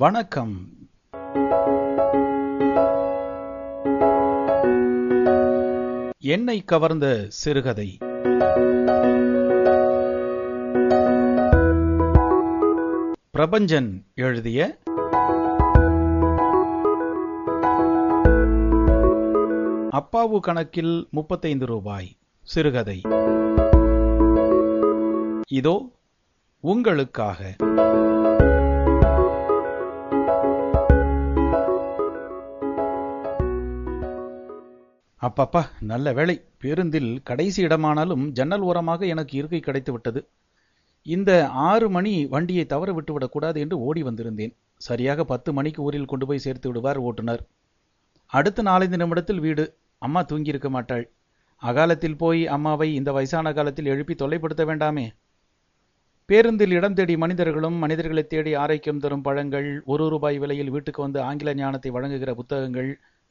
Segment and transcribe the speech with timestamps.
[0.00, 0.68] வணக்கம்.
[6.18, 7.98] என்னை கவர்ந்த சிறுகதை.
[13.38, 14.78] பிரபஞ்சன் எழுதிய
[19.90, 23.00] அப்பாவு கணக்கில் முப்பத்தைந்து ரூபாய் சிறுகதை.
[25.48, 25.90] இதோ
[26.60, 27.56] உங்களுக்காக.
[35.22, 36.34] அப்பப்பா நல்ல வேளை.
[36.58, 40.20] பேருந்தில் கடைசி இடமானாலும் ஜன்னல் ஓரமாக எனக்கு இருக்கை கிடைத்து விட்டது.
[41.06, 44.54] இந்த ஆறு மணி வண்டியை தவற விட்டுவிடக்கூடாது என்று ஓடி வந்திருந்தேன்.
[44.86, 47.42] சரியாக பத்து மணிக்கு ஊரில் கொண்டு போய் சேர்த்து விடுவார் ஓட்டுநர்.
[48.32, 49.64] அடுத்த நாலஞ்சு நிமிடத்தில் வீடு.
[50.02, 51.04] அம்மா தூங்கியிருக்க மாட்டாள்.
[51.62, 55.06] அகாலத்தில் போய் அம்மாவை இந்த வயசான காலத்தில் எழுப்பி தொல்லைப்படுத்த வேண்டாமே.
[56.28, 61.54] பேருந்தில் இடம் தேடி மனிதர்களும் மனிதர்களை தேடி ஆரோக்கியம் தரும் பழங்கள் ஒரு ரூபாய் விலையில் வீட்டுக்கு வந்து ஆங்கில
[61.54, 62.90] ஞானத்தை வழங்குகிற புத்தகங்கள்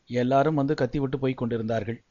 [0.10, 2.04] எல்லாரும் வந்து கத்திவிட்டு போய்க் கொண்டிருந்தார்கள்.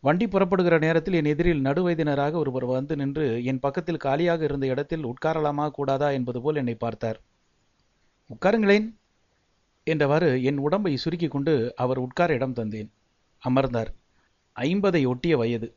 [0.00, 5.70] வண்டி புறப்படுகிற நேரத்தில் என் எதிரில் நடுவயதினராக ஒருவர் வந்து நின்று என் பக்கத்தில் காலியாக இருந்த இடத்தில் உட்காரலாமா
[5.70, 6.10] கூடாதா?
[6.10, 7.20] என்பது போல் என்னை பார்த்தார்.
[8.30, 8.94] உட்காருங்களேன்
[9.86, 12.90] என்றவாறு என் உடம்பை சுருக்கி கொண்டு அவர் உட்கார இடம் தந்தேன்.
[13.38, 13.94] அமர்ந்தார்.
[14.60, 15.74] ஐம்பதை ஒட்டிய வயது.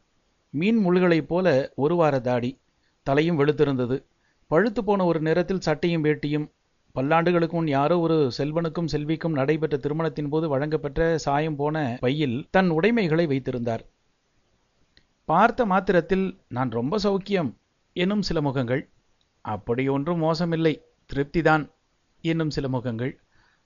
[0.49, 2.59] மீன் முள்களைப் போல ஒரு வார தாடி.
[3.03, 4.03] தலையும் வெளுத்திருந்தது.
[4.47, 6.51] பழுத்து போன ஒரு நேரத்தில் சட்டையும் வேட்டியும்
[6.95, 13.25] பல்லாண்டுகளுக்கு முன் யாரோ ஒரு செல்வனுக்கும் செல்விக்கும் நடைபெற்ற திருமணத்தின் போது வழங்கப்பெற்ற சாயம் போன பையில் தன் உடைமைகளை
[13.25, 13.83] வைத்திருந்தார்.
[15.25, 17.51] பார்த்த மாத்திரத்தில் நான் ரொம்ப சௌக்கியம்
[17.93, 18.89] என்னும் சில முகங்கள்.
[19.41, 20.73] அப்படி ஒன்றும் மோசமில்லை
[21.13, 21.69] திருப்திதான்
[22.21, 23.13] என்னும் சில முகங்கள்.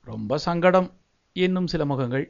[0.07, 0.89] ரொம்ப சங்கடம்
[1.33, 2.25] என்னும் சில முகங்கள்.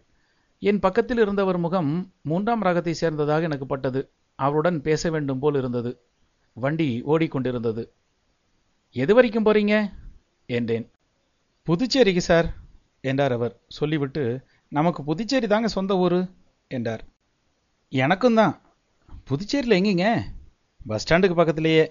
[0.59, 4.01] என் பக்கத்தில் இருந்தவர் முகம் மூன்றாம் ரகத்தை சேர்ந்ததாக எனக்கு பட்டது.
[4.39, 5.91] அவருடன் பேச வேண்டும் போல் இருந்தது.
[6.53, 7.83] வண்டி ஓடிக்கொண்டிருந்தது.
[8.95, 9.75] எது வரைக்கும் போறீங்க?
[10.45, 10.85] என்றேன்.
[11.67, 12.47] புதுச்சேரிக்கு சார்
[13.01, 13.53] என்றார் அவர்.
[13.67, 14.23] சொல்லிவிட்டு
[14.71, 16.19] நமக்கு புதுச்சேரி தாங்க சொந்த ஊர்
[16.67, 17.03] என்றார்.
[17.89, 18.53] எனக்கும் தான்.
[19.29, 20.07] புதுச்சேரியில் எங்கேங்க?
[20.85, 21.85] பஸ் ஸ்டாண்டுக்கு பக்கத்துலேயே.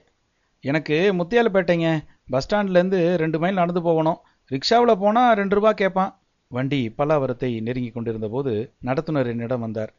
[0.61, 1.89] எனக்கு முத்தியாலப்பேட்டைங்க
[2.31, 4.21] பஸ் ஸ்டாண்ட்லேருந்து ரெண்டு மைல் நடந்து போகணும்.
[4.51, 6.13] ரிக்ஷாவில் போனால் ரெண்டு ரூபா கேட்பான்
[6.51, 8.53] வண்டி பல்லாவரத்தை நெருங்கி கொண்டிருந்த போது
[8.85, 9.93] நடத்துனர் என்னிடம் வந்தார்.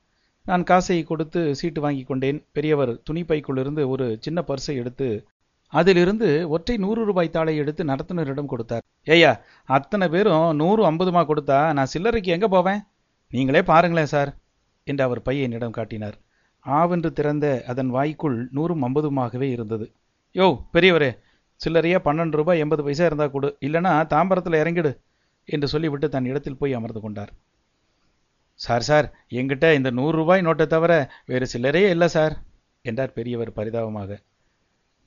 [0.46, 2.46] நான் காசை கொடுத்து சீட்டு வாங்கி கொண்டேன்.
[2.52, 5.08] பெரியவர் துணிப்பைக்குள்ளிருந்து ஒரு சின்ன பர்ஸை எடுத்து
[5.74, 8.84] அதிலிருந்து ஒற்றை நூறு ரூபாய் தாளை எடுத்து நடத்துனரிடம் கொடுத்தார்.
[9.14, 9.32] ஏய்யா
[9.78, 12.82] அத்தனை பேரும் நூறு ஐம்பதுமா கொடுத்தா நான் சில்லறைக்கு எங்க போவேன்?
[13.32, 14.32] நீங்களே பாருங்களேன் சார்
[14.88, 16.18] என்று அவர் பையனிடம் காட்டினார்.
[16.66, 19.86] ஆவென்று திறந்த அதன் வாய்க்குள் நூறும் ஐம்பதுமாகவே இருந்தது.
[20.36, 21.12] யோ பெரியவரே
[21.62, 24.92] சில்லறையா பன்னெண்டு ரூபாய் எண்பது பைசா இருந்தா கொடு இல்லைன்னா தாம்பரத்தில் இறங்கிடு
[25.50, 27.32] என்று சொல்லிவிட்டு தன் இடத்தில் போய் அமர்ந்து கொண்டார்.
[28.60, 29.08] சார் சார்
[29.40, 30.94] எங்கிட்ட இந்த நூறு ரூபாய் நோட்டை தவிர
[31.32, 32.36] வேறு சில்லறையே இல்லை சார்
[32.86, 34.10] என்றார் பெரியவர் பரிதாபமாக.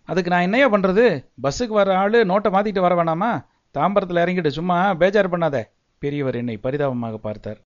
[0.08, 1.04] அதுக்கு நான் என்னையா பண்ணுறது
[1.44, 3.30] பஸ்ஸுக்கு வர ஆள் நோட்டை மாற்றிட்டு வர வேணாமா?
[3.74, 5.56] தாம்பரத்தில் இறங்கிட்டு சும்மா பேஜார் பண்ணாத.
[6.02, 7.58] பெரியவர் என்னை பரிதாபமாக பார்த்தார்.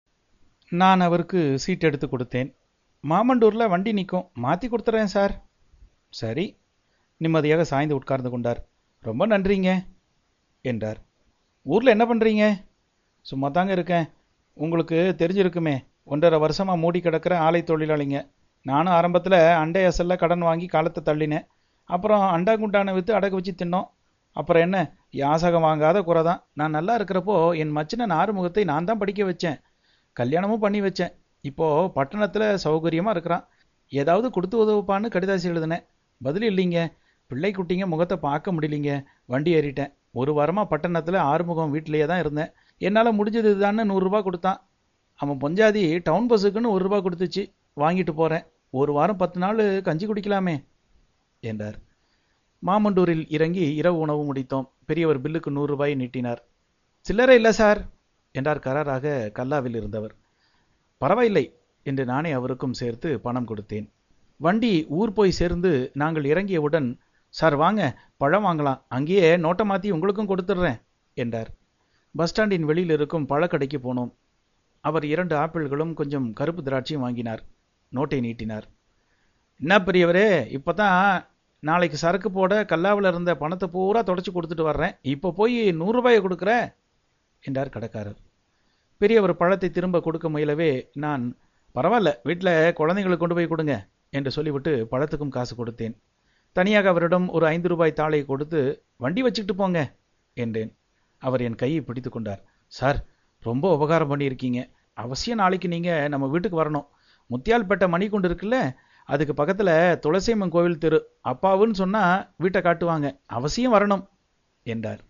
[0.71, 2.49] நான் அவருக்கு சீட் எடுத்து கொடுத்தேன்.
[3.03, 5.33] மாமண்டூரில் வண்டி நிற்கும் மாற்றி கொடுத்துறேன் சார்.
[6.21, 6.45] சரி.
[7.21, 8.59] நிம்மதியாக சாய்ந்து உட்கார்ந்து கொண்டார்.
[9.05, 9.71] ரொம்ப நன்றிங்க
[10.71, 10.99] என்றார்.
[11.65, 12.45] ஊரில் என்ன பண்ணுறீங்க
[13.25, 14.05] சும்மா தாங்க இருக்கேன்.
[14.57, 18.19] உங்களுக்கு தெரிஞ்சிருக்குமே ஒன்றரை வருஷமாக மூடி கிடக்கிற ஆலை தொழிலாளிங்க.
[18.65, 21.45] நானும் ஆரம்பத்தில் அண்டை அசல்ல கடன் வாங்கி காலத்தை தள்ளினேன்.
[21.89, 23.87] அப்புறம் அண்டா குண்டானை விற்று அடகு வச்சு தின்னோம்.
[24.35, 24.77] அப்புறம் என்ன?
[25.21, 29.57] யாசகம் வாங்காத குறை தான் நான் நல்லா இருக்கிறப்போ என் மச்சினன் ஆறுமுகத்தை நான் தான் படிக்க வச்சேன்.
[30.19, 31.11] கல்யாணமும் பண்ணி வச்சேன்.
[31.49, 33.43] இப்போ பட்டணத்தில் சௌகரியமாக இருக்கிறான்.
[33.91, 35.83] ஏதாவது கொடுத்து உதவுப்பான்னு கடிதாசி எழுதினேன்.
[36.21, 36.79] பதில் இல்லைங்க.
[37.31, 38.91] பிள்ளை குட்டிங்க முகத்தை பார்க்க முடியலிங்க.
[39.33, 39.91] வண்டி ஏறிட்டேன்.
[40.19, 42.49] ஒரு வாரமாக பட்டணத்தில் ஆறுமுகம் வீட்டிலேயே தான் இருந்தேன்.
[42.81, 44.59] என்னால் முடிஞ்சது இதுதான்னு நூறுரூபா கொடுத்தான்.
[45.19, 47.43] அவன் பொஞ்சாதி டவுன் பஸ்ஸுக்குன்னு ஒரு ரூபா கொடுத்துச்சு.
[47.81, 48.45] வாங்கிட்டு போகிறேன்
[48.79, 50.55] ஒரு வாரம் பத்து நாள் கஞ்சி குடிக்கலாமே.
[51.49, 51.77] என்றார்.
[52.63, 54.67] மாமண்டூரில் இறங்கி இரவு உணவு முடித்தோம்.
[54.89, 56.41] பெரியவர் பில்லுக்கு நூறு ரூபாய் நீட்டினார்.
[57.05, 57.79] சில்லறை இல்லை சார்
[58.31, 59.05] என்றார் கராராக
[59.37, 60.13] கல்லாவில் இருந்தவர்.
[61.01, 61.45] பரவாயில்லை
[61.85, 63.87] என்று நானே அவருக்கும் சேர்த்து பணம் கொடுத்தேன்.
[64.39, 65.71] வண்டி ஊர் போய் சேர்ந்து
[66.01, 66.89] நாங்கள் இறங்கியவுடன்
[67.33, 67.81] சார் வாங்க
[68.17, 68.81] பழம் வாங்கலாம்.
[68.87, 70.79] அங்கேயே நோட்டை மாற்றி உங்களுக்கும் கொடுத்துட்றேன்
[71.17, 71.49] என்றார்.
[72.15, 74.11] பஸ் ஸ்டாண்டின் வெளியில் இருக்கும் பழக்கடைக்கு போனோம்.
[74.83, 77.41] அவர் இரண்டு ஆப்பிள்களும் கொஞ்சம் கருப்பு திராட்சையும் வாங்கினார்.
[77.91, 78.65] நோட்டை நீட்டினார்.
[79.59, 80.27] என்ன பெரியவரே
[80.57, 80.95] இப்போ தான்
[81.63, 84.93] நாளைக்கு சரக்கு போட கல்லாவில் இருந்த பணத்தை பூரா தொடச்சி கொடுத்துட்டு வர்றேன்.
[85.13, 86.51] இப்போ போய் நூறுரூபாயை கொடுக்குற?
[87.43, 88.17] என்றார் கடைக்காரர்.
[89.01, 90.71] பெரியவர் பழத்தை திரும்ப கொடுக்க முயலவே
[91.03, 91.23] நான்
[91.75, 93.75] பரவாயில்ல வீட்டில் குழந்தைங்களுக்கு கொண்டு போய் கொடுங்க
[94.17, 95.95] என்று சொல்லிவிட்டு பழத்துக்கும் காசு கொடுத்தேன்.
[96.55, 98.59] தனியாக அவரிடம் ஒரு ஐந்து ரூபாய் தாளை கொடுத்து
[99.03, 99.79] வண்டி வச்சுக்கிட்டு போங்க
[100.33, 100.71] என்றேன்.
[101.21, 102.41] அவர் என் கையை பிடித்து கொண்டார்.
[102.71, 102.99] சார்
[103.43, 104.61] ரொம்ப உபகாரம் பண்ணியிருக்கீங்க.
[104.97, 106.87] அவசியம் நாளைக்கு நீங்கள் நம்ம வீட்டுக்கு வரணும்.
[107.29, 108.57] முத்தியால்பேட்டை மணி கொண்டு இருக்குல்ல
[109.05, 109.67] அதுக்கு பக்கத்தில்
[110.03, 110.99] துளசியம்மன் கோவில் தெரு.
[111.23, 113.19] அப்பாவுன்னு சொன்னால் வீட்டை காட்டுவாங்க.
[113.25, 114.07] அவசியம் வரணும்
[114.63, 115.01] என்றார்.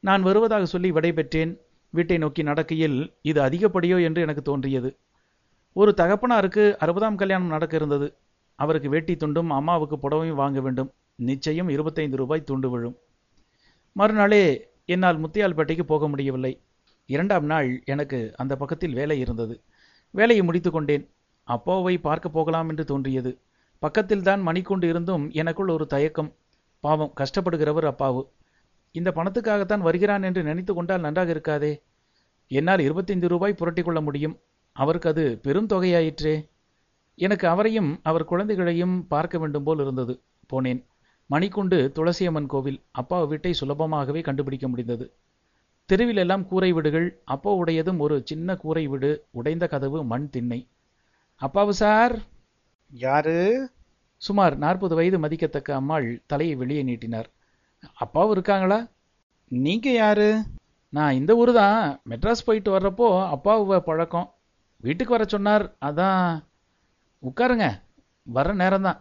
[0.00, 1.58] நான் வருவதாக சொல்லி விடைபெற்றேன்
[1.90, 4.96] வீட்டை நோக்கி நடக்கையில் இது அதிகப்படியோ என்று எனக்கு தோன்றியது.
[5.72, 8.16] ஒரு தகப்பனாருக்கு அறுபதாம் கல்யாணம் நடக்க இருந்தது.
[8.54, 10.92] அவருக்கு வேட்டி துண்டும் அம்மாவுக்கு புடவையும் வாங்க வேண்டும்.
[11.14, 12.96] நிச்சயம் இருபத்தைந்து ரூபாய் துண்டு விழும்.
[13.92, 16.62] மறுநாளே என்னால் முத்தியால்பேட்டைக்கு போக முடியவில்லை.
[17.06, 19.62] இரண்டாம் நாள் எனக்கு அந்த பக்கத்தில் வேலை இருந்தது.
[20.10, 21.13] வேலையை முடித்து கொண்டேன்.
[21.44, 23.38] அப்பாவை பார்க்க போகலாம் என்று தோன்றியது.
[23.82, 26.34] பக்கத்தில்தான் மணிக்கொண்டு இருந்தும் எனக்குள் ஒரு தயக்கம்.
[26.80, 28.28] பாவம் கஷ்டப்படுகிறவர் அப்பாவு.
[28.92, 31.82] இந்த பணத்துக்காகத்தான் வருகிறான் என்று நினைத்து கொண்டால் நன்றாக இருக்காதே.
[32.48, 34.38] என்னால் இருபத்தைந்து ரூபாய் புரட்டிக்கொள்ள முடியும்.
[34.72, 36.48] அவருக்கு அது பெரும் தொகையாயிற்றே.
[37.14, 40.20] எனக்கு அவரையும் அவர் குழந்தைகளையும் பார்க்க வேண்டும் போல் இருந்தது.
[40.52, 40.86] போனேன்.
[41.30, 42.82] மணிக்குண்டு துளசியம்மன் கோவில்.
[42.90, 45.12] அப்பா வீட்டை சுலபமாகவே கண்டுபிடிக்க முடிந்தது.
[45.92, 47.22] தெருவிலெல்லாம் கூரை வீடுகள்.
[47.30, 49.24] அப்பாவுடையதும் ஒரு சின்ன கூரை வீடு.
[49.30, 50.68] உடைந்த கதவு மண் திண்ணை.
[51.44, 52.14] அப்பாவு சார்?
[52.90, 53.36] யாரு?
[54.22, 57.28] சுமார் நாற்பது வயது மதிக்கத்தக்க அம்மாள் தலையை வெளியே நீட்டினார்.
[57.94, 58.78] அப்பாவும் இருக்காங்களா?
[59.50, 60.28] நீங்க யாரு?
[60.92, 64.28] நான் இந்த ஊர் தான் மெட்ராஸ் போயிட்டு வர்றப்போ அப்பாவை பழக்கம்.
[64.80, 65.76] வீட்டுக்கு வர சொன்னார்.
[65.84, 66.22] அதான்.
[67.22, 67.66] உட்காருங்க.
[68.26, 69.00] வர நேரம்தான்.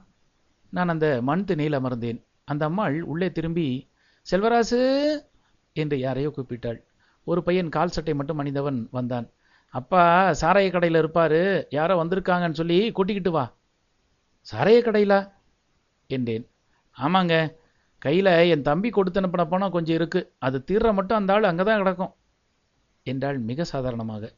[0.73, 2.19] நான் அந்த மண் திணையில் அமர்ந்தேன்.
[2.45, 3.67] அந்த அம்மாள் உள்ளே திரும்பி
[4.27, 4.79] செல்வராசு!
[5.75, 6.79] என்று யாரையோ கூப்பிட்டாள்.
[7.27, 9.27] ஒரு பையன் கால் சட்டை மட்டும் அணிந்தவன் வந்தான்.
[9.79, 10.01] அப்பா
[10.41, 11.41] சாராய கடையில் இருப்பாரு.
[11.69, 13.45] யாரோ வந்திருக்காங்கன்னு சொல்லி கூட்டிக்கிட்டு வா.
[14.51, 15.19] சாராய கடையிலா?
[16.07, 16.45] என்றேன்.
[16.97, 17.35] ஆமாங்க.
[17.97, 20.21] கையில் என் தம்பி கொடுத்து அனுப்பின பணம் கொஞ்சம் இருக்கு.
[20.37, 22.13] அது தீர்ற மட்டும் அந்த ஆள் அங்கே தான் கிடக்கும்.
[23.03, 24.33] என்றாள் மிக சாதாரணமாக.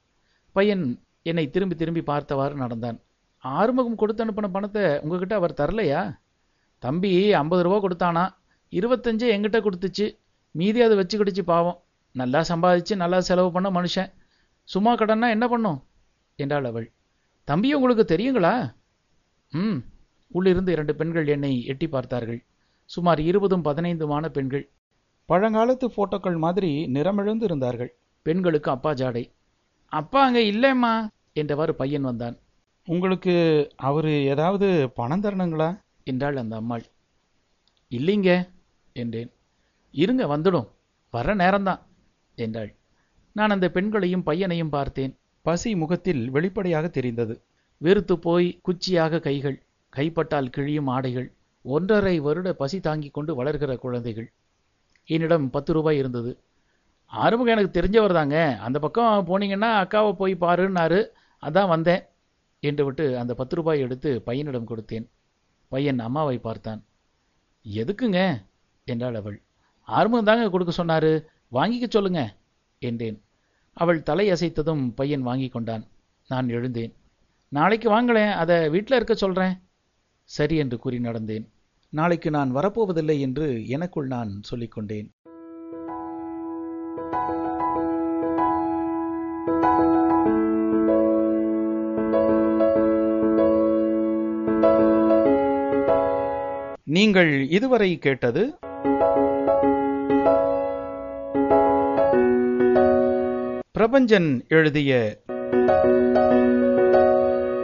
[0.52, 0.86] பையன்
[1.24, 3.00] என்னை திரும்பி திரும்பி பார்த்தவாறு நடந்தான்.
[3.44, 6.02] ஆறுமுகம் கொடுத்து அனுப்பின பணத்தை உங்ககிட்ட அவர் தரலையா?
[6.84, 8.24] தம்பி ஐம்பது ரூபா கொடுத்தானா?
[8.72, 10.08] இருபத்தஞ்சு எங்கிட்ட கொடுத்துச்சு.
[10.52, 11.80] மீதி அதை வச்சுக்கிடுச்சு பாவம்.
[12.12, 14.10] நல்லா சம்பாதிச்சு நல்லா செலவு பண்ண மனுஷன்.
[14.66, 15.84] சும்மா கடன்னா என்ன பண்ணும்?
[16.36, 16.92] என்றாள் அவள்.
[17.44, 18.76] தம்பி உங்களுக்கு தெரியுங்களா?
[19.52, 19.78] ம்.
[20.28, 22.46] உள்ளிருந்து இரண்டு பெண்கள் என்னை எட்டி பார்த்தார்கள்.
[22.86, 24.70] சுமார் இருபதும் பதினைந்துமான பெண்கள்.
[25.30, 29.32] பழங்காலத்து போட்டோக்கள் மாதிரி நிறமிழந்து இருந்தார்கள் பெண்களுக்கு அப்பா ஜாடை.
[29.86, 32.38] அப்பா அங்க இல்லைம்மா என்றவாறு பையன் வந்தான்.
[32.86, 33.34] உங்களுக்கு
[33.76, 35.80] அவரு ஏதாவது பணம் தரணுங்களா?
[36.04, 36.84] என்றாள் அந்த அம்மாள்.
[37.90, 38.50] இல்லைங்க
[38.94, 39.32] என்றேன்.
[39.92, 40.68] இருங்க வந்துடும்.
[41.12, 41.80] வர நேரம்தான்
[42.36, 42.76] என்றாள்.
[43.36, 45.18] நான் அந்த பெண்களையும் பையனையும் பார்த்தேன்.
[45.42, 47.42] பசி முகத்தில் வெளிப்படையாக தெரிந்தது.
[47.78, 49.64] வெறுத்து போய் குச்சியாக கைகள்
[49.96, 54.32] கைப்பட்டால் கிழியும் ஆடைகள் ஒன்றரை வருட பசி தாங்கிக் கொண்டு வளர்கிற குழந்தைகள்.
[55.06, 56.40] என்னிடம் பத்து ரூபாய் இருந்தது.
[57.06, 58.58] ஆறுமுகம் எனக்கு தெரிஞ்சவர் தாங்க.
[58.62, 61.08] அந்த பக்கம் போனீங்கன்னா அக்காவை போய் பாருன்னாரு.
[61.42, 62.04] அதான் வந்தேன்
[62.60, 65.10] என்று விட்டு அந்த பத்து ரூபாய் எடுத்து பையனிடம் கொடுத்தேன்.
[65.68, 66.84] பையன் அம்மாவை பார்த்தான்.
[67.74, 68.46] எதுக்குங்க?
[68.86, 69.42] என்றாள் அவள்.
[69.82, 71.26] ஆறுமுகம் தாங்க கொடுக்க சொன்னாரு.
[71.52, 72.36] வாங்கிக்க சொல்லுங்க
[72.80, 73.25] என்றேன்.
[73.78, 75.84] அவள் தலை அசைத்ததும் பையன் வாங்கி கொண்டான்.
[76.30, 76.94] நான் எழுந்தேன்.
[77.52, 79.56] நாளைக்கு வாங்களேன் அதை வீட்டில் இருக்க சொல்றேன்.
[80.24, 81.46] சரி என்று கூறி நடந்தேன்.
[81.94, 85.10] நாளைக்கு நான் வரப்போவதில்லை என்று எனக்குள் நான் சொல்லிக்கொண்டேன்
[96.96, 98.42] நீங்கள் இதுவரை கேட்டது
[103.76, 105.18] பிரபஞ்சன் எழுதிய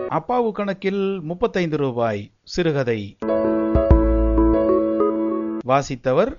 [0.10, 3.18] அப்பாவு கணக்கில் முப்பத்தைந்து ரூபாய் சிறுகதை.
[5.68, 6.36] வாசித்தவர்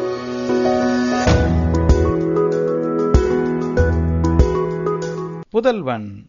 [5.51, 6.22] புதல்வன்.